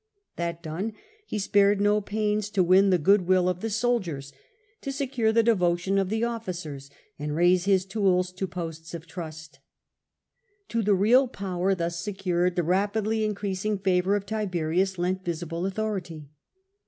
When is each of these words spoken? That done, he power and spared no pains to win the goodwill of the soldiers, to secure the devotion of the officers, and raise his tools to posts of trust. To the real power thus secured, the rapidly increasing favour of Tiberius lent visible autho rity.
That 0.35 0.63
done, 0.63 0.93
he 1.27 1.35
power 1.35 1.35
and 1.35 1.41
spared 1.43 1.79
no 1.79 2.01
pains 2.01 2.49
to 2.49 2.63
win 2.63 2.89
the 2.89 2.97
goodwill 2.97 3.47
of 3.47 3.59
the 3.61 3.69
soldiers, 3.69 4.33
to 4.81 4.91
secure 4.91 5.31
the 5.31 5.43
devotion 5.43 5.99
of 5.99 6.09
the 6.09 6.23
officers, 6.23 6.89
and 7.19 7.35
raise 7.35 7.65
his 7.65 7.85
tools 7.85 8.31
to 8.31 8.47
posts 8.47 8.95
of 8.95 9.05
trust. 9.05 9.59
To 10.69 10.81
the 10.81 10.95
real 10.95 11.27
power 11.27 11.75
thus 11.75 11.99
secured, 12.01 12.55
the 12.55 12.63
rapidly 12.63 13.23
increasing 13.23 13.77
favour 13.77 14.15
of 14.15 14.25
Tiberius 14.25 14.97
lent 14.97 15.23
visible 15.23 15.61
autho 15.69 16.01
rity. 16.01 16.29